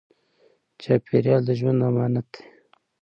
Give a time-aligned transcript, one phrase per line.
[0.81, 2.43] چاپېریال د ژوند امانت دی.